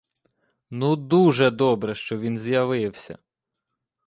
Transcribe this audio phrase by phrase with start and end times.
[0.71, 3.17] Ну, дуже добре, що він з'явився!